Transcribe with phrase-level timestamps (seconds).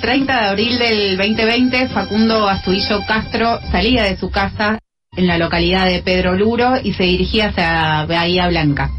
[0.00, 4.78] El 30 de abril del 2020, Facundo Astudillo Castro salía de su casa
[5.14, 8.90] en la localidad de Pedro Luro y se dirigía hacia Bahía Blanca.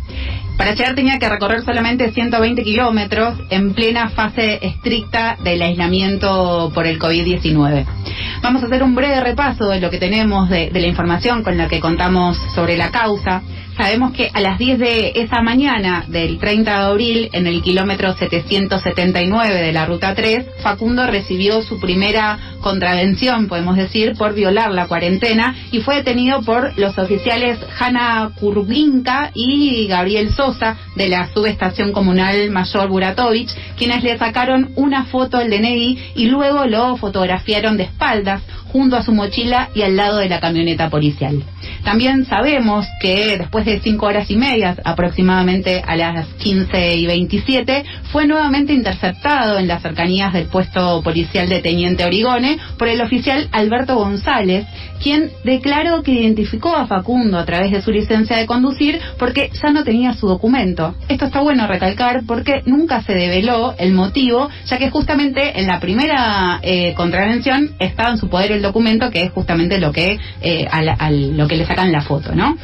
[0.59, 6.85] Para llegar tenía que recorrer solamente 120 kilómetros en plena fase estricta del aislamiento por
[6.85, 7.83] el COVID-19.
[8.43, 11.57] Vamos a hacer un breve repaso de lo que tenemos de, de la información con
[11.57, 13.41] la que contamos sobre la causa.
[13.81, 18.13] Sabemos que a las 10 de esa mañana del 30 de abril, en el kilómetro
[18.13, 24.85] 779 de la ruta 3, Facundo recibió su primera contravención, podemos decir, por violar la
[24.85, 31.91] cuarentena y fue detenido por los oficiales Hanna Kurblinka y Gabriel Sosa de la subestación
[31.91, 37.85] comunal Mayor Buratovich, quienes le sacaron una foto al DNI y luego lo fotografiaron de
[37.85, 41.43] espaldas junto a su mochila y al lado de la camioneta policial.
[41.83, 47.83] También sabemos que después de cinco horas y media, aproximadamente a las 15 y 27,
[48.11, 53.47] fue nuevamente interceptado en las cercanías del puesto policial de Teniente Origone por el oficial
[53.51, 54.65] Alberto González,
[55.01, 59.71] quien declaró que identificó a Facundo a través de su licencia de conducir porque ya
[59.71, 60.95] no tenía su documento.
[61.09, 65.79] Esto está bueno recalcar porque nunca se develó el motivo, ya que justamente en la
[65.79, 70.67] primera eh, contravención estaba en su poder el documento, que es justamente lo que, eh,
[71.33, 72.57] lo que le sacan la foto, ¿no?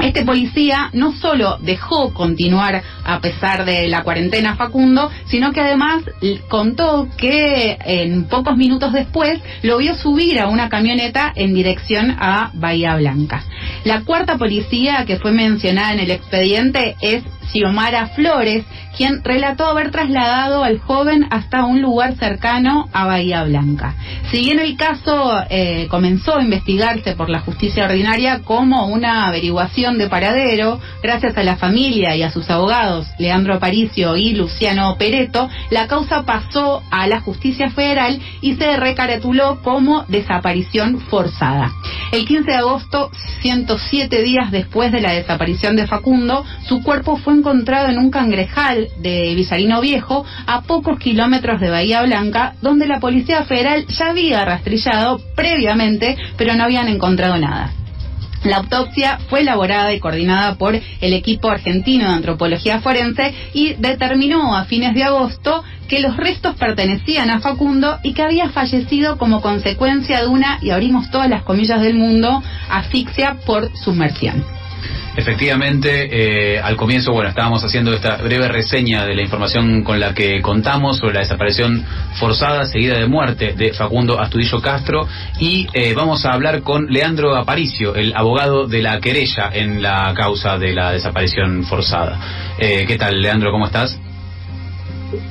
[0.00, 6.04] Este policía no solo dejó continuar a pesar de la cuarentena Facundo, sino que además
[6.48, 12.52] contó que en pocos minutos después lo vio subir a una camioneta en dirección a
[12.54, 13.42] Bahía Blanca.
[13.84, 18.64] La cuarta policía que fue mencionada en el expediente es Xiomara Flores,
[18.96, 23.94] quien relató haber trasladado al joven hasta un lugar cercano a Bahía Blanca.
[24.30, 29.98] Si bien el caso eh, comenzó a investigarse por la justicia ordinaria como una averiguación
[29.98, 35.48] de paradero, gracias a la familia y a sus abogados, Leandro Aparicio y Luciano Pereto,
[35.70, 41.72] la causa pasó a la justicia federal y se recaratuló como desaparición forzada.
[42.12, 43.10] El 15 de agosto,
[43.42, 48.88] 107 días después de la desaparición de Facundo, su cuerpo fue encontrado en un cangrejal
[48.98, 54.44] de Vizarino Viejo, a pocos kilómetros de Bahía Blanca, donde la Policía Federal ya había
[54.44, 57.72] rastrillado previamente, pero no habían encontrado nada.
[58.44, 64.56] La autopsia fue elaborada y coordinada por el equipo argentino de antropología forense y determinó
[64.56, 69.40] a fines de agosto que los restos pertenecían a Facundo y que había fallecido como
[69.40, 74.57] consecuencia de una, y abrimos todas las comillas del mundo, asfixia por sumersión.
[75.16, 80.14] Efectivamente, eh, al comienzo, bueno, estábamos haciendo esta breve reseña de la información con la
[80.14, 81.84] que contamos sobre la desaparición
[82.14, 85.08] forzada seguida de muerte de Facundo Astudillo Castro
[85.40, 90.12] y eh, vamos a hablar con Leandro Aparicio, el abogado de la querella en la
[90.14, 92.54] causa de la desaparición forzada.
[92.58, 93.50] Eh, ¿Qué tal, Leandro?
[93.50, 93.98] ¿Cómo estás?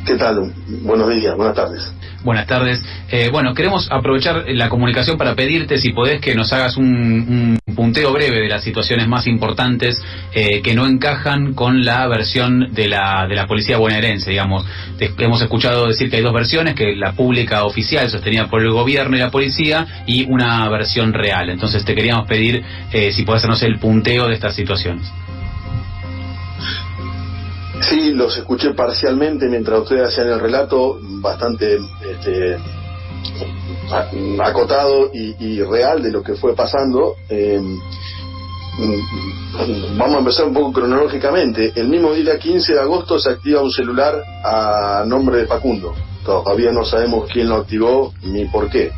[0.06, 0.52] ¿Qué tal?
[0.82, 1.92] Buenos días, buenas tardes.
[2.24, 2.84] Buenas tardes.
[3.12, 7.76] Eh, bueno, queremos aprovechar la comunicación para pedirte si podés que nos hagas un, un
[7.76, 10.02] punteo breve de las situaciones más importantes
[10.34, 14.66] eh, que no encajan con la versión de la, de la policía bonaerense, digamos.
[15.00, 19.16] Hemos escuchado decir que hay dos versiones, que la pública oficial sostenida por el gobierno
[19.16, 21.52] y la policía y una versión real.
[21.52, 25.08] Entonces te queríamos pedir eh, si podés hacernos el punteo de estas situaciones.
[27.90, 32.58] Sí, los escuché parcialmente mientras ustedes hacían el relato, bastante este,
[34.40, 37.16] acotado y, y, real de lo que fue pasando.
[37.30, 37.62] Eh,
[39.98, 41.72] vamos a empezar un poco cronológicamente.
[41.76, 45.96] El mismo día 15 de agosto se activa un celular a nombre de Facundo.
[46.26, 48.92] Todavía no sabemos quién lo activó ni por qué.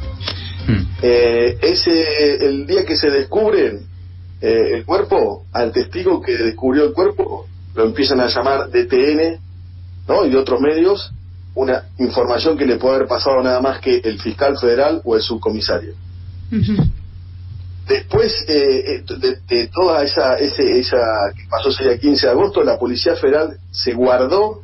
[0.68, 0.82] Hmm.
[1.02, 3.82] Eh, ese, el día que se descubre
[4.42, 7.46] eh, el cuerpo, al testigo que descubrió el cuerpo,
[7.76, 9.40] lo empiezan a llamar DTN,
[10.08, 10.26] ¿no?
[10.26, 11.12] Y de otros medios,
[11.56, 15.22] una información que le puede haber pasado nada más que el fiscal federal o el
[15.22, 15.94] subcomisario.
[16.52, 16.92] Uh -huh.
[17.88, 20.98] Después eh, de, de, toda esa, ese, esa
[21.36, 24.62] que pasó ese día 15 de agosto, la Policía Federal se guardó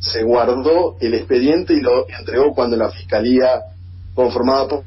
[0.00, 3.60] se guardó el expediente y lo entregó cuando la fiscalía
[4.14, 4.84] conformada por,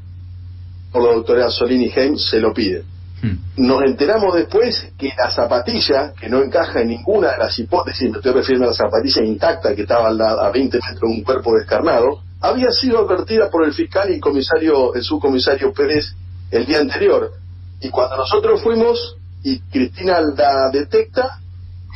[0.92, 2.84] por la doctora Solini Heim se lo pide.
[3.22, 3.36] Hmm.
[3.56, 8.16] Nos enteramos después que la zapatilla, que no encaja en ninguna de las hipótesis, me
[8.16, 12.22] estoy refiriendo a la zapatilla intacta que estaba a 20 metros de un cuerpo descarnado,
[12.40, 16.14] había sido advertida por el fiscal y comisario, el subcomisario Pérez
[16.50, 17.32] el día anterior.
[17.80, 21.38] Y cuando nosotros fuimos y Cristina la detecta,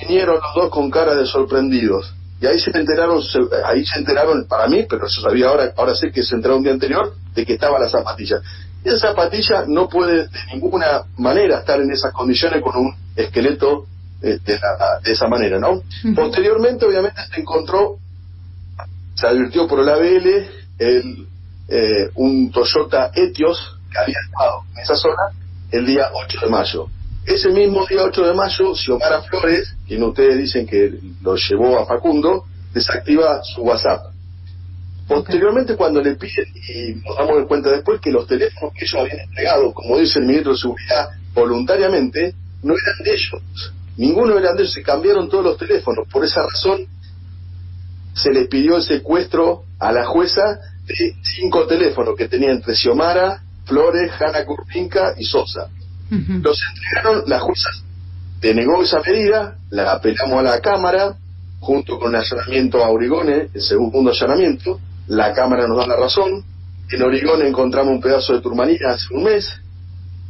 [0.00, 2.14] vinieron los dos con cara de sorprendidos.
[2.40, 3.22] Y ahí se enteraron,
[3.64, 6.64] ahí se enteraron para mí, pero eso sabía ahora, ahora sé que se enteraron un
[6.64, 8.40] día anterior, de que estaba la zapatilla.
[8.84, 13.86] Esa zapatilla no puede de ninguna manera estar en esas condiciones con un esqueleto
[14.22, 14.58] eh, de,
[15.12, 15.82] esa manera, ¿no?
[16.14, 17.98] Posteriormente, obviamente, se encontró,
[19.14, 20.28] se advirtió por el ABL
[20.78, 21.26] el,
[21.68, 25.22] eh, un Toyota Etios que había estado en esa zona
[25.70, 26.86] el día 8 de mayo.
[27.26, 30.92] Ese mismo día 8 de mayo, Xiomara Flores, quien ustedes dicen que
[31.22, 34.13] lo llevó a Facundo, desactiva su WhatsApp.
[35.06, 39.20] Posteriormente, cuando le piden, y nos damos cuenta después que los teléfonos que ellos habían
[39.20, 43.72] entregado, como dice el ministro de Seguridad, voluntariamente, no eran de ellos.
[43.96, 46.08] Ninguno eran de ellos, se cambiaron todos los teléfonos.
[46.10, 46.86] Por esa razón,
[48.14, 53.42] se les pidió el secuestro a la jueza de cinco teléfonos que tenía entre Xiomara,
[53.66, 55.68] Flores, Hanna Curpinca y Sosa.
[56.10, 57.70] Los entregaron, la jueza
[58.44, 61.16] denegó esa medida, la apelamos a la Cámara,
[61.60, 64.78] junto con el allanamiento a Origone, el segundo allanamiento,
[65.08, 66.44] la Cámara nos da la razón,
[66.90, 69.50] en Origone encontramos un pedazo de turmanía hace un mes,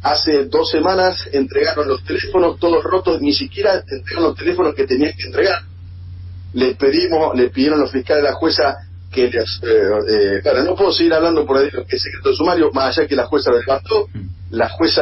[0.01, 5.13] hace dos semanas entregaron los teléfonos todos rotos, ni siquiera entregaron los teléfonos que tenían
[5.17, 5.63] que entregar.
[6.53, 8.77] Le pedimos, le pidieron los fiscales a la jueza
[9.11, 12.71] que les, eh, eh, no puedo seguir hablando por ahí que es secreto de sumario,
[12.71, 14.07] más allá que la jueza lo levantó,
[14.51, 15.01] la jueza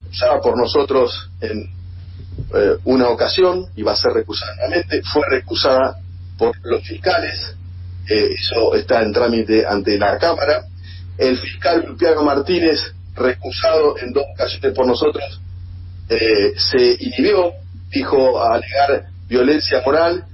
[0.00, 1.70] recusada por nosotros en
[2.54, 4.54] eh, una ocasión, va a ser recusada.
[4.56, 5.96] Nuevamente, fue recusada
[6.38, 7.54] por los fiscales,
[8.06, 10.64] eso está en trámite ante la Cámara,
[11.18, 12.80] el fiscal Lupiano Martínez,
[13.14, 15.40] recusado en dos ocasiones por nosotros,
[16.08, 17.52] se inhibió,
[17.90, 20.24] dijo alegar violencia moral,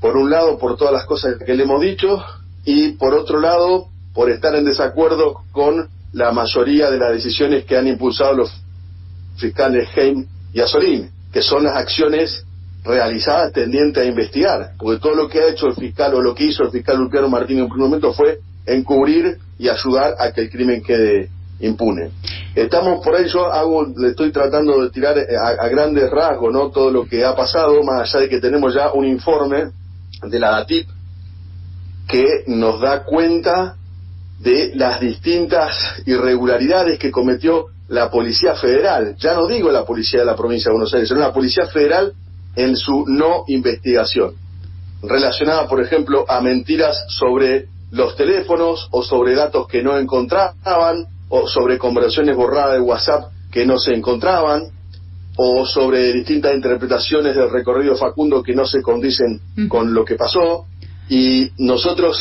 [0.00, 2.22] por un lado por todas las cosas que le hemos dicho
[2.64, 7.76] y por otro lado por estar en desacuerdo con la mayoría de las decisiones que
[7.76, 8.52] han impulsado los
[9.36, 12.44] fiscales Heim y Azorín, que son las acciones
[12.84, 16.44] realizadas tendientes a investigar, porque todo lo que ha hecho el fiscal o lo que
[16.44, 20.50] hizo el fiscal Lupiano Martín en un momento fue encubrir y ayudar a que el
[20.50, 21.28] crimen quede
[21.60, 22.10] impune.
[22.54, 27.06] Estamos por ello, hago, le estoy tratando de tirar a, grandes rasgos no todo lo
[27.06, 29.70] que ha pasado, más allá de que tenemos ya un informe
[30.22, 30.88] de la DATIP
[32.06, 33.76] que nos da cuenta
[34.40, 35.74] de las distintas
[36.06, 40.74] irregularidades que cometió la Policía Federal, ya no digo la Policía de la Provincia de
[40.74, 42.12] Buenos Aires, sino la Policía Federal
[42.58, 44.34] en su no investigación,
[45.02, 51.46] relacionada, por ejemplo, a mentiras sobre los teléfonos o sobre datos que no encontraban o
[51.46, 54.72] sobre conversaciones borradas de WhatsApp que no se encontraban,
[55.40, 60.66] o sobre distintas interpretaciones del recorrido Facundo que no se condicen con lo que pasó.
[61.08, 62.20] Y nosotros,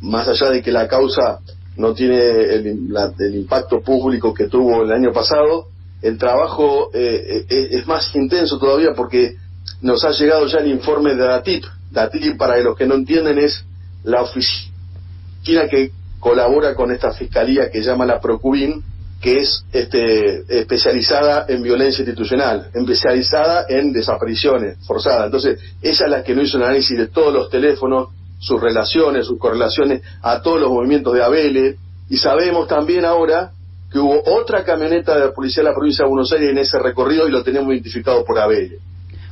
[0.00, 1.40] más allá de que la causa
[1.76, 2.20] no tiene
[2.54, 5.66] el, impacto público que tuvo el año pasado,
[6.02, 9.34] el trabajo eh, eh, es más intenso todavía porque
[9.82, 11.64] nos ha llegado ya el informe de DATIP.
[11.90, 13.64] DATIP, para los que no entienden, es
[14.04, 18.82] la oficina que colabora con esta fiscalía que llama la Procubin,
[19.20, 25.26] que es este, especializada en violencia institucional, especializada en desapariciones forzadas.
[25.26, 29.26] Entonces, ella es la que no hizo el análisis de todos los teléfonos, sus relaciones,
[29.26, 31.76] sus correlaciones a todos los movimientos de Abele,
[32.08, 33.52] y sabemos también ahora
[33.90, 36.78] que hubo otra camioneta de la policía de la provincia de Buenos Aires en ese
[36.78, 38.78] recorrido y lo tenemos identificado por Abele.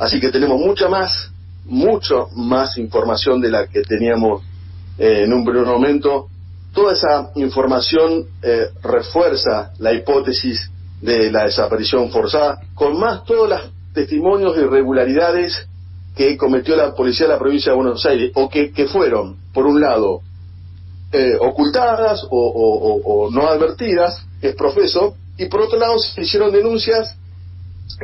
[0.04, 1.32] Así que tenemos mucha más,
[1.64, 4.42] mucho más información de la que teníamos
[4.98, 6.28] eh, en un primer momento.
[6.74, 10.70] Toda esa información eh, refuerza la hipótesis
[11.00, 13.60] de la desaparición forzada, con más todos los
[13.94, 15.66] testimonios de irregularidades
[16.14, 19.80] que cometió la policía de la provincia de Buenos Aires, o que, fueron, por un
[19.80, 20.20] lado,
[21.12, 27.16] eh, ocultadas o, no advertidas, es profeso, y por otro lado se hicieron denuncias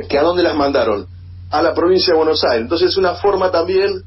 [0.09, 1.05] que a dónde las mandaron,
[1.51, 2.61] a la provincia de Buenos Aires.
[2.61, 4.01] Entonces es una forma también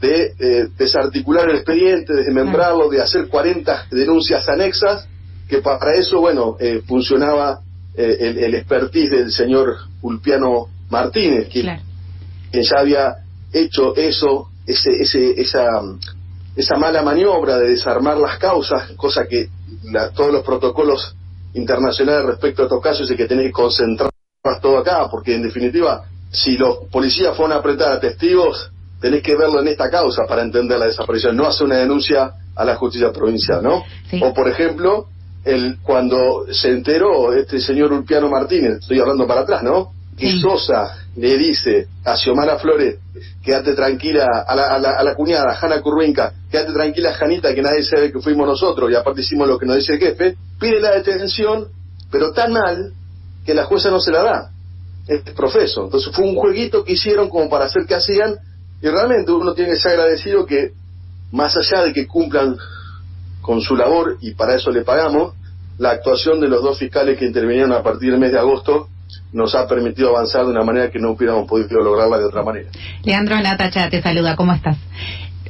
[0.00, 5.06] de eh, desarticular el expediente, de desmembrarlo, de hacer 40 denuncias anexas,
[5.48, 7.60] que para eso, bueno, eh, funcionaba
[7.96, 13.16] eh, el, expertise del señor Ulpiano Martínez, que, ya había
[13.52, 15.66] hecho eso, ese, ese, esa,
[16.56, 19.48] esa mala maniobra de desarmar las causas, cosa que
[20.14, 21.14] todos los protocolos
[21.54, 24.10] internacionales respecto a estos casos es que tenés que concentrar
[24.60, 29.36] todo acá, porque en definitiva, si los policías fueron a apretar a testigos, tenés que
[29.36, 33.12] verlo en esta causa para entender la desaparición, no hacer una denuncia a la justicia
[33.12, 33.84] provincial, ¿no?
[34.20, 35.06] O por ejemplo,
[35.44, 39.92] el cuando se enteró este señor Ulpiano Martínez, estoy hablando para atrás, ¿no?
[40.18, 42.98] Y Sosa le dice a Xiomara Flores,
[43.42, 48.10] quédate tranquila, a la, a la, cuñada, Jana Curruinca, quédate tranquila, Janita, que nadie sabe
[48.10, 51.68] que fuimos nosotros y aparte hicimos lo que nos dice el jefe, pide la detención,
[52.10, 52.92] pero tan mal
[53.44, 54.50] que la jueza no se la da.
[55.06, 55.84] Es profeso.
[55.84, 58.36] Entonces fue un jueguito que hicieron como para hacer que hacían
[58.80, 60.72] y realmente uno tiene que ser agradecido que
[61.32, 62.56] más allá de que cumplan
[63.40, 65.34] con su labor y para eso le pagamos,
[65.78, 68.88] la actuación de los dos fiscales que intervinieron a partir del mes de agosto
[69.32, 72.70] nos ha permitido avanzar de una manera que no hubiéramos podido lograrla de otra manera.
[73.02, 74.76] Leandro Natacha te saluda, ¿cómo estás?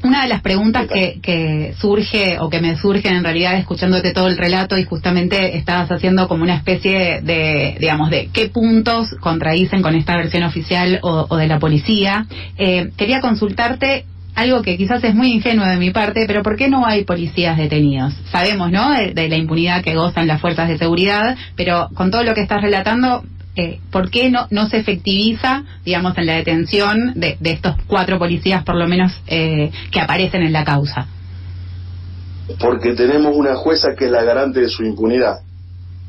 [0.04, 4.28] Una de las preguntas que, que, surge o que me surgen en realidad escuchándote todo
[4.28, 9.80] el relato y justamente estabas haciendo como una especie de, digamos, de qué puntos contradicen
[9.80, 12.26] con esta versión oficial o, de la policía.
[12.58, 16.68] Eh, quería consultarte algo que quizás es muy ingenuo de mi parte, pero ¿por qué
[16.68, 18.12] no hay policías detenidos?
[18.30, 22.34] Sabemos, ¿no?, de, la impunidad que gozan las fuerzas de seguridad, pero con todo lo
[22.34, 23.24] que estás relatando,
[23.56, 28.64] eh, ¿por qué no, no se efectiviza, digamos, en la detención de, estos cuatro policías,
[28.64, 31.06] por lo menos, eh, que aparecen en la causa?
[32.58, 35.38] Porque tenemos una jueza que es la garante de su impunidad.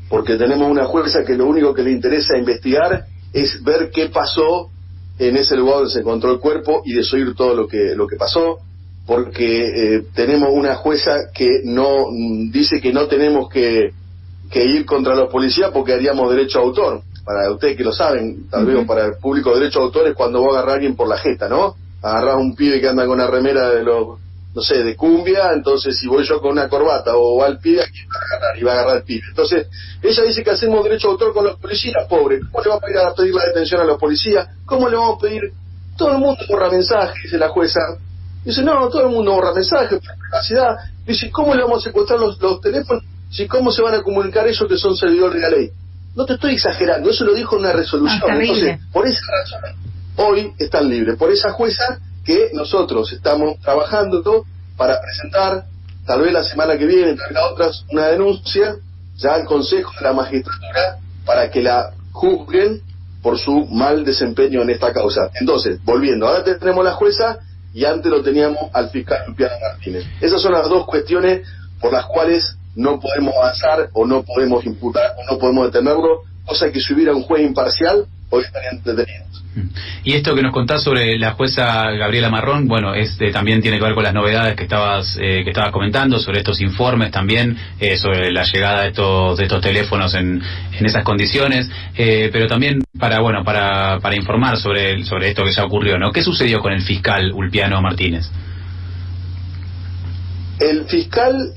[0.08, 4.70] Porque tenemos una jueza que lo único que le interesa investigar es ver qué pasó
[5.18, 8.16] en ese lugar donde se encontró el cuerpo y desoír todo lo que, lo que
[8.16, 8.58] pasó,
[9.06, 12.06] porque eh, tenemos una jueza que no
[12.50, 13.92] dice que no tenemos que,
[14.50, 17.02] que, ir contra los policías porque haríamos derecho a autor.
[17.24, 20.40] Para ustedes que lo saben, tal vez para el público derecho a autor es cuando
[20.40, 21.74] vos agarrar a alguien por la jeta, ¿no?
[22.02, 24.18] Agarrás a un pibe que anda con una remera de los
[24.56, 27.82] no sé, de cumbia, entonces si voy yo con una corbata o va al pibe,
[27.82, 28.58] aquí va a agarrar?
[28.58, 29.26] Y va a agarrar el pibe.
[29.28, 29.66] Entonces,
[30.02, 32.40] ella dice que hacemos derecho de autor con los policías, pobre.
[32.40, 34.48] ¿Cómo le vamos a pedir, a pedir la detención a los policías?
[34.64, 35.52] ¿Cómo le vamos a pedir?
[35.98, 37.80] Todo el mundo borra mensajes, dice la jueza.
[38.46, 40.76] Dice, no, todo el mundo borra mensajes, por privacidad.
[41.06, 43.04] Dice, ¿cómo le vamos a secuestrar los, teléfonos?
[43.30, 45.70] Si, ¿cómo se van a comunicar ellos que son servidores de la ley?
[46.14, 48.30] No te estoy exagerando, eso lo dijo en una resolución.
[48.30, 49.76] Ah, entonces, por esa razón,
[50.16, 51.16] hoy están libres.
[51.16, 54.44] Por esa jueza que nosotros estamos trabajando
[54.76, 55.64] para presentar,
[56.06, 58.76] tal vez la semana que viene, tal vez la otra, una denuncia
[59.16, 62.80] ya al Consejo de la Magistratura para que la juzguen
[63.22, 65.30] por su mal desempeño en esta causa.
[65.40, 67.38] Entonces, volviendo, ahora tenemos la jueza
[67.74, 70.04] y antes lo teníamos al fiscal Lupiano Martínez.
[70.20, 71.46] Esas son las dos cuestiones
[71.80, 76.70] por las cuales no podemos avanzar o no podemos imputar o no podemos detenerlo, cosa
[76.70, 79.26] que si hubiera un juez imparcial, hoy estarían detenidos.
[80.04, 83.84] Y esto que nos contás sobre la jueza Gabriela Marrón, bueno, este también tiene que
[83.84, 87.96] ver con las novedades que estabas eh, que estabas comentando sobre estos informes también eh,
[87.96, 90.42] sobre la llegada de estos de estos teléfonos en,
[90.78, 95.52] en esas condiciones, eh, pero también para bueno para, para informar sobre sobre esto que
[95.52, 96.12] ya ocurrió, ¿no?
[96.12, 98.30] ¿Qué sucedió con el fiscal Ulpiano Martínez?
[100.58, 101.52] El fiscal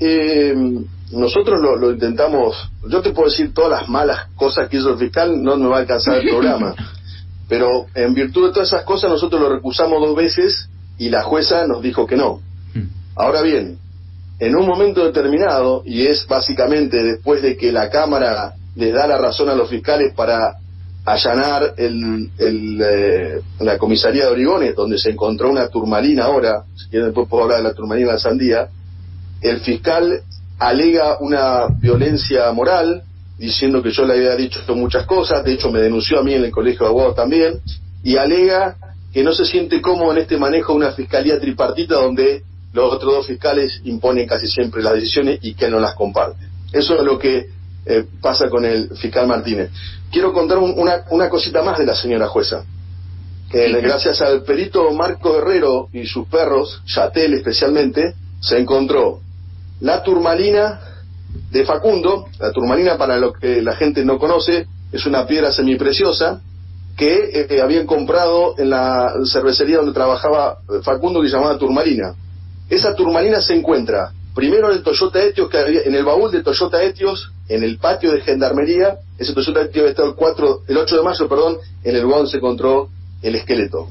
[1.12, 4.98] nosotros lo, lo, intentamos, yo te puedo decir todas las malas cosas que hizo el
[4.98, 6.74] fiscal, no me va a alcanzar el programa.
[7.48, 11.66] Pero en virtud de todas esas cosas nosotros lo recusamos dos veces y la jueza
[11.66, 12.40] nos dijo que no.
[12.74, 12.86] Hmm.
[13.16, 13.78] Ahora bien,
[14.38, 19.18] en un momento determinado, y es básicamente después de que la Cámara le da la
[19.18, 20.56] razón a los fiscales para
[21.04, 26.88] allanar el, el, eh, la comisaría de Origones, donde se encontró una turmalina ahora, si
[26.88, 28.68] quieren después puedo hablar de la turmalina de la sandía,
[29.40, 30.22] el fiscal
[30.60, 33.02] alega una violencia moral,
[33.38, 36.44] diciendo que yo le había dicho muchas cosas, de hecho me denunció a mí en
[36.44, 37.60] el colegio de abogados también,
[38.04, 38.76] y alega
[39.12, 42.42] que no se siente cómodo en este manejo de una fiscalía tripartita donde
[42.74, 46.46] los otros dos fiscales imponen casi siempre las decisiones y que él no las comparte.
[46.72, 47.48] Eso es lo que
[47.86, 49.70] eh, pasa con el fiscal Martínez.
[50.12, 52.64] Quiero contar una, una, cosita más de la señora jueza.
[53.50, 59.20] gracias al perito Marco Herrero y sus perros, Yatel especialmente, se encontró
[59.80, 60.80] la turmalina
[61.50, 66.40] de Facundo, la turmalina para lo que la gente no conoce, es una piedra semipreciosa
[66.96, 72.14] que eh, habían comprado en la cervecería donde trabajaba Facundo que se llamaba turmalina.
[72.68, 76.42] Esa turmalina se encuentra primero en el Toyota Etios, que había, en el baúl de
[76.42, 80.76] Toyota Etios, en el patio de gendarmería, ese Toyota Etios había estado el, 4, el
[80.76, 82.88] 8 de mayo, perdón, en el donde se encontró
[83.22, 83.88] el esqueleto.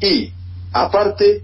[0.00, 0.32] Y,
[0.72, 1.42] aparte,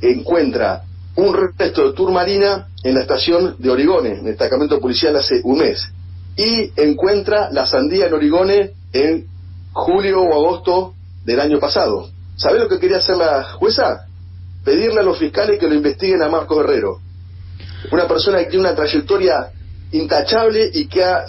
[0.00, 0.82] encuentra
[1.18, 5.58] un resto de turmalina en la estación de Origones, en el destacamento policial hace un
[5.58, 5.90] mes.
[6.36, 9.26] Y encuentra la sandía en Origones en
[9.72, 10.94] julio o agosto
[11.24, 12.08] del año pasado.
[12.36, 14.06] ¿Sabe lo que quería hacer la jueza?
[14.64, 17.00] Pedirle a los fiscales que lo investiguen a Marco Guerrero.
[17.90, 19.50] Una persona que tiene una trayectoria
[19.90, 21.24] intachable y que ha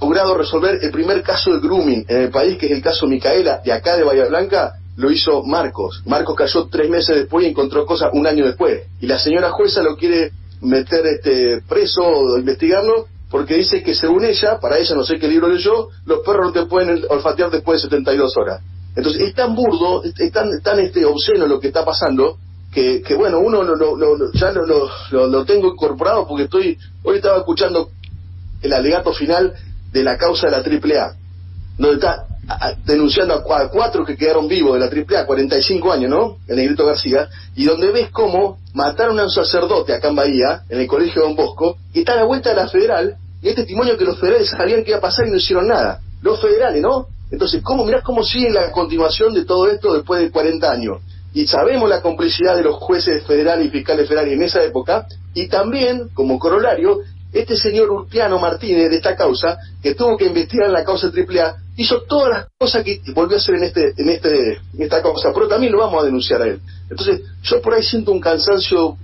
[0.00, 3.60] logrado resolver el primer caso de grooming en el país, que es el caso Micaela,
[3.62, 6.02] de acá de Bahía Blanca, lo hizo Marcos.
[6.06, 8.82] Marcos cayó tres meses después y encontró cosas un año después.
[9.00, 14.24] Y la señora jueza lo quiere meter este preso o investigarlo porque dice que según
[14.24, 17.80] ella, para ella no sé qué libro leyó, los perros no te pueden olfatear después
[17.80, 18.60] de 72 horas.
[18.94, 22.36] Entonces es tan burdo, es tan, tan este obsceno lo que está pasando,
[22.70, 27.38] que, que bueno, uno lo, lo, ya lo, lo, tengo incorporado porque estoy, hoy estaba
[27.38, 27.88] escuchando
[28.60, 29.54] el alegato final
[29.92, 31.16] de la causa de la AAA,
[31.78, 32.26] donde está
[32.84, 36.36] denunciando a cuatro que quedaron vivos de la AAA, 45 años, ¿no?
[36.48, 40.80] El Negrito García, y donde ves cómo mataron a un sacerdote acá en Bahía, en
[40.80, 43.96] el colegio Don Bosco, y está a la vuelta de la federal, y hay testimonio
[43.96, 46.00] que los federales sabían que iba a pasar y no hicieron nada.
[46.20, 47.06] Los federales, ¿no?
[47.30, 50.98] Entonces, ¿cómo mirás cómo sigue la continuación de todo esto después de 40 años?
[51.32, 55.48] Y sabemos la complicidad de los jueces federales y fiscales federales en esa época, y
[55.48, 57.00] también, como corolario,
[57.32, 62.02] este señor Urtiano Martínez de esta causa, que tuvo que investigar la causa AAA, hizo
[62.02, 65.48] todas las cosas que volvió a hacer en este, en este, en esta causa, pero
[65.48, 66.60] también lo vamos a denunciar a él.
[66.90, 68.96] Entonces, yo por ahí siento un cansancio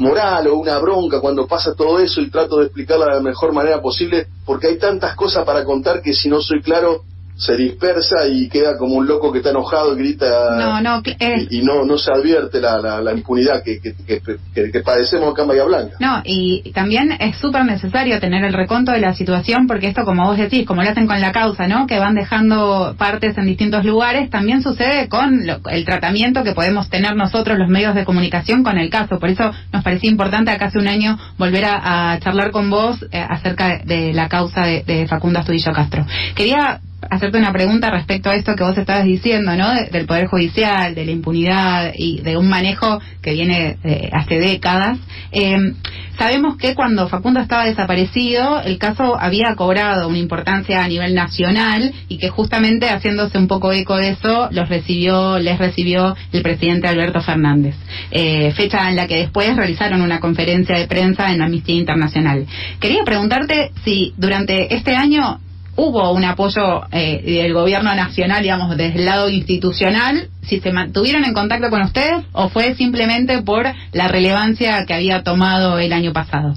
[0.00, 3.52] moral o una bronca cuando pasa todo eso y trato de explicarla de la mejor
[3.52, 7.04] manera posible, porque hay tantas cosas para contar que si no soy claro,
[7.40, 10.26] se dispersa y queda como un loco que está enojado y grita
[10.58, 11.02] no, no,
[11.50, 14.20] y, no no se advierte la, la, impunidad que, que,
[14.54, 15.96] que, padecemos acá en Bahía Blanca.
[16.00, 20.26] No, y también es súper necesario tener el reconto de la situación porque esto, como
[20.26, 21.86] vos decís, como lo hacen con la causa, ¿no?
[21.86, 27.16] Que van dejando partes en distintos lugares, también sucede con el tratamiento que podemos tener
[27.16, 29.18] nosotros, los medios de comunicación, con el caso.
[29.18, 33.24] Por eso nos parecía importante acá hace un año volver a, charlar con vos eh,
[33.26, 36.04] acerca de, la causa de, de Facundo Astudillo Castro.
[36.34, 39.72] Quería hacerte una pregunta respecto a esto que vos estabas diciendo, ¿no?
[39.90, 44.98] del Poder Judicial, de la impunidad y de un manejo que viene eh, hace décadas.
[45.32, 45.74] Eh,
[46.18, 51.92] sabemos que cuando Facundo estaba desaparecido, el caso había cobrado una importancia a nivel nacional
[52.08, 56.88] y que justamente haciéndose un poco eco de eso, los recibió, les recibió el presidente
[56.88, 57.74] Alberto Fernández.
[58.10, 62.46] Eh, fecha en la que después realizaron una conferencia de prensa en Amnistía Internacional.
[62.80, 65.40] Quería preguntarte si durante este año
[65.80, 71.24] hubo un apoyo eh, del gobierno nacional, digamos, desde el lado institucional, si se mantuvieron
[71.24, 76.12] en contacto con ustedes o fue simplemente por la relevancia que había tomado el año
[76.12, 76.54] pasado.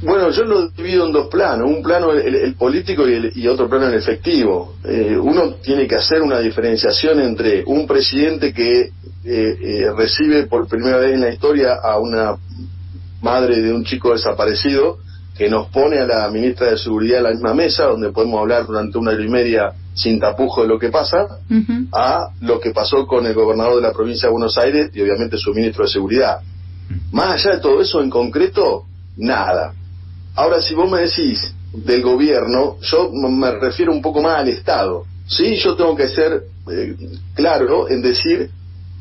[0.00, 3.94] Bueno, yo lo divido en dos planos, un plano el, político y, otro plano el
[3.94, 4.74] efectivo.
[4.84, 8.92] Eh, uno tiene que hacer una diferenciación entre un presidente que
[9.24, 12.36] eh, recibe por primera vez en la historia a una
[13.20, 14.98] madre de un chico desaparecido,
[15.38, 18.66] que nos pone a la ministra de Seguridad en la misma mesa, donde podemos hablar
[18.66, 21.38] durante una hora y media sin tapujo de lo que pasa,
[21.92, 25.38] a lo que pasó con el gobernador de la provincia de Buenos Aires y obviamente
[25.38, 26.40] su ministro de Seguridad.
[27.12, 28.84] Más allá de todo eso, en concreto,
[29.16, 29.74] nada.
[30.34, 35.04] Ahora, si vos me decís del gobierno, yo me refiero un poco más al Estado.
[35.28, 36.96] Sí, yo tengo que ser eh,
[37.34, 38.50] claro en decir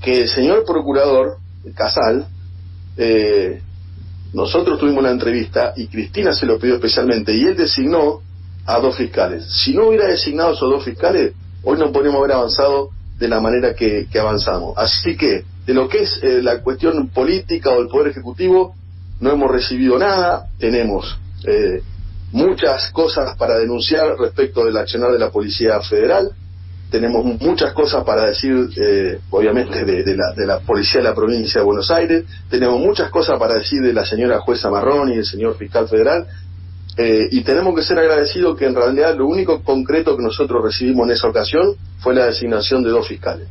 [0.04, 1.38] que el señor procurador
[1.76, 2.28] Casal
[2.96, 3.62] eh,
[4.34, 8.22] nosotros tuvimos una entrevista y Cristina se lo pidió especialmente y él designó
[8.66, 9.46] a dos fiscales.
[9.50, 13.74] Si no hubiera designado esos dos fiscales, hoy no podríamos haber avanzado de la manera
[13.74, 14.78] que, avanzamos.
[14.78, 18.76] Así que de lo que es eh, la cuestión política o del Poder Ejecutivo,
[19.20, 21.82] no hemos recibido nada, tenemos eh,
[22.32, 26.32] muchas cosas para denunciar respecto del accionar de la Policía Federal,
[26.90, 31.60] tenemos muchas cosas para decir, eh, obviamente, de, la, de la policía de la provincia
[31.60, 35.26] de Buenos Aires, tenemos muchas cosas para decir de la señora jueza Marrón y del
[35.26, 36.28] señor fiscal federal,
[36.98, 41.08] eh, y tenemos que ser agradecidos que en realidad lo único concreto que nosotros recibimos
[41.08, 43.48] en esa ocasión fue la designación de dos fiscales.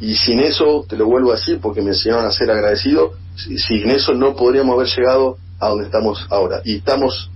[0.00, 3.90] Y sin eso, te lo vuelvo a decir porque me enseñaron a ser agradecido, sin
[3.90, 6.60] eso no podríamos haber llegado a donde estamos ahora.
[6.64, 7.30] Y estamos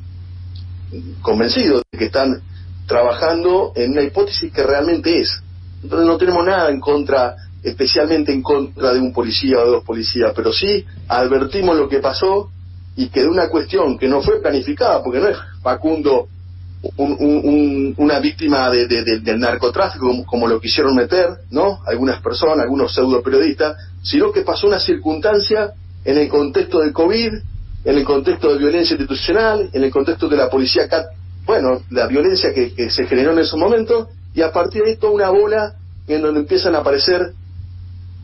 [1.23, 2.43] convencidos de que están
[2.87, 5.43] trabajando en una hipótesis que realmente es.
[5.83, 9.85] Entonces no tenemos nada en contra, especialmente en contra de un policía o de dos
[9.85, 12.51] policías, pero sí advertimos lo que pasó
[12.97, 16.29] y que de una cuestión que no fue planificada, porque no es Facundo
[16.99, 21.81] una víctima del narcotráfico como, como, lo quisieron meter, ¿no?
[21.87, 25.73] Algunas personas, algunos pseudo periodistas, sino que pasó una circunstancia
[26.05, 27.33] en el contexto del COVID,
[27.85, 30.89] en el contexto de violencia institucional, en el contexto de la policía
[31.47, 35.31] bueno, la violencia que, se generó en esos momentos y a partir de esto una
[35.31, 35.75] bola
[36.09, 37.33] en donde empiezan a aparecer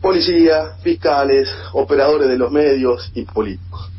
[0.01, 3.89] policías, fiscales, operadores de los medios y políticos.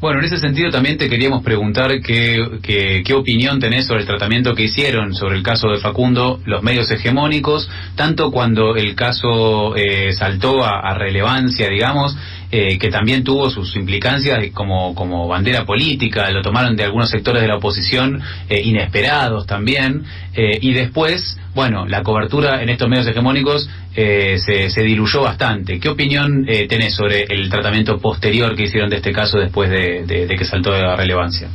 [0.00, 4.54] Bueno, en ese sentido también te queríamos preguntar qué, qué, opinión tenés sobre el tratamiento
[4.54, 10.14] que hicieron sobre el caso de Facundo los medios hegemónicos, tanto cuando el caso eh,
[10.14, 12.16] saltó a, relevancia, digamos,
[12.50, 17.42] eh, que también tuvo sus implicancias como, como bandera política, lo tomaron de algunos sectores
[17.42, 23.68] de la oposición eh, inesperados también, y después, bueno, la cobertura en estos medios hegemónicos
[23.94, 25.78] se, se, diluyó bastante.
[25.78, 30.36] ¿Qué opinión tenés sobre el tratamiento posterior que hicieron de este caso después de, de
[30.36, 31.48] que saltó de la relevancia?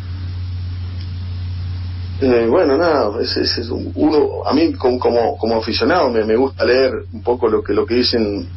[2.21, 6.63] Eh, bueno, nada, es, es, uno, a mí como, como, como aficionado me, me, gusta
[6.63, 8.47] leer un poco lo que lo que dicen,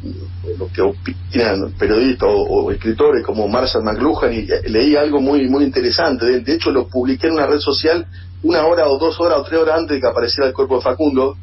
[0.57, 5.65] lo que opinan periodistas o, escritores como Marshall McLuhan y eh, leí algo muy muy
[5.65, 6.25] interesante.
[6.25, 8.07] De, de, hecho lo publiqué en una red social
[8.43, 10.81] una hora o dos horas o tres horas antes de que apareciera el cuerpo de
[10.81, 11.35] Facundo.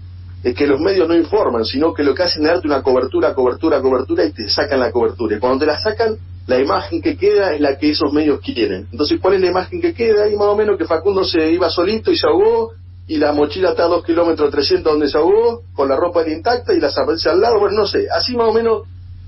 [0.42, 3.34] Es que los medios no informan, sino que lo que hacen es darte una cobertura,
[3.34, 5.36] cobertura, cobertura y te sacan la cobertura.
[5.36, 8.86] Y cuando te la sacan, la imagen que queda es la que esos medios quieren.
[8.92, 10.28] Entonces, ¿cuál es la imagen que queda?
[10.28, 12.72] Y más o menos que Facundo se iba solito y se ahogó,
[13.08, 16.74] y la mochila está a dos kilómetros 300 donde se ahogó, con la ropa intacta
[16.74, 18.82] y la zapatilla al lado, bueno, no sé, así más o menos.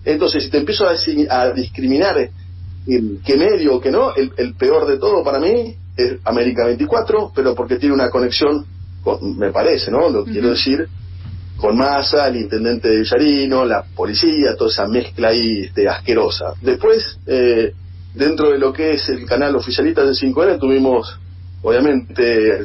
[0.04, 0.94] Entonces, si te empiezo a,
[1.30, 2.30] a discriminar
[3.24, 7.54] qué medio o qué no, el, peor de todo para mí es América 24, pero
[7.54, 8.64] porque tiene una conexión,
[9.36, 10.08] me parece, ¿no?
[10.08, 10.88] Lo quiero decir,
[11.58, 16.54] con Massa, el intendente de Villarino, la policía, toda esa mezcla ahí este, asquerosa.
[16.62, 17.72] Después, eh,
[18.14, 21.18] dentro de lo que es el canal oficialista de 5N, tuvimos,
[21.62, 22.60] obviamente,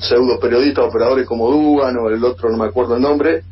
[0.00, 3.42] pseudo periodistas, operadores como Dugan o el otro, no me acuerdo el nombre,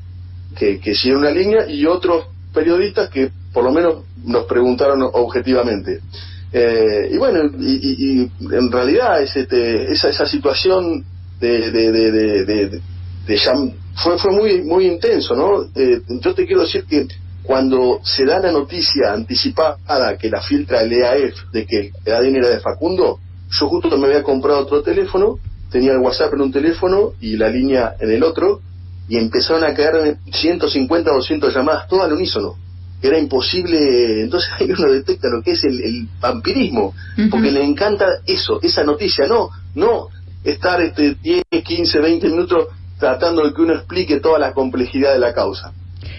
[0.56, 6.00] que, que hicieron una línea, y otros periodistas que por lo menos nos preguntaron objetivamente.
[6.52, 11.04] Eh, y bueno, y, en realidad este, esa, esa situación
[11.40, 12.80] de, de, de,
[13.26, 13.38] de
[14.02, 15.62] fue, fue muy, muy intenso, ¿no?
[15.74, 17.06] Eh, yo te quiero decir que
[17.42, 22.36] cuando se da la noticia anticipada que la filtra el EAF de que el ADN
[22.36, 23.18] era de Facundo,
[23.50, 25.38] yo justo me había comprado otro teléfono,
[25.70, 28.60] tenía el WhatsApp en un teléfono y la línea en el otro,
[29.08, 32.56] y empezaron a caer 150, 200 llamadas, todas al unísono.
[33.00, 36.94] Era imposible, entonces ahí uno detecta lo que es el, vampirismo,
[37.30, 40.08] porque le encanta eso, esa noticia, no, no
[40.44, 45.18] estar este 10, 15, 20 minutos tratando de que uno explique toda la complejidad de
[45.18, 45.72] la causa.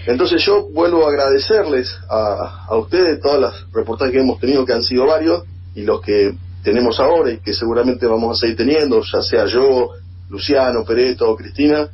[0.06, 4.72] Entonces yo vuelvo a agradecerles a, a ustedes todas las reportajes que hemos tenido, que
[4.72, 9.02] han sido varios, y los que tenemos ahora y que seguramente vamos a seguir teniendo,
[9.02, 9.90] ya sea yo,
[10.28, 11.88] Luciano, Pereto o Cristina,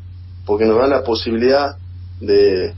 [0.45, 1.77] porque nos dan la posibilidad
[2.21, 2.73] de,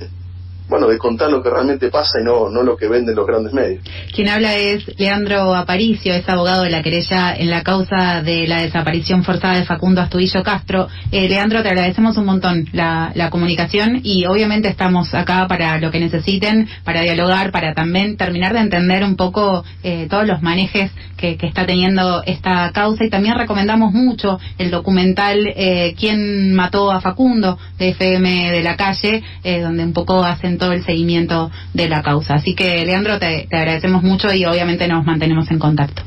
[0.69, 3.53] bueno, de contar lo que realmente pasa y no, no lo que venden los grandes
[3.53, 3.83] medios.
[4.15, 8.63] Quien habla es Leandro Aparicio, es abogado de la querella en la causa de la
[8.63, 10.89] desaparición forzada de Facundo Astudillo Castro.
[11.11, 15.91] Eh, Leandro, te agradecemos un montón la, la, comunicación y obviamente estamos acá para lo
[15.91, 20.91] que necesiten, para dialogar, para también terminar de entender un poco eh, todos los manejes
[21.17, 26.91] que, que, está teniendo esta causa y también recomendamos mucho el documental eh, Quién mató
[26.91, 31.51] a Facundo de FM de la calle, eh, donde un poco hacen todo el seguimiento
[31.73, 32.35] de la causa.
[32.35, 36.03] Así que, Leandro, te, agradecemos mucho y obviamente nos mantenemos en contacto.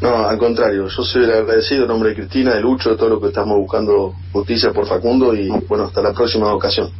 [0.00, 3.08] No, al contrario, yo soy el agradecido en nombre de Cristina, de Lucho, de todo
[3.08, 6.90] lo que estamos buscando justicia por Facundo y bueno, hasta la próxima ocasión.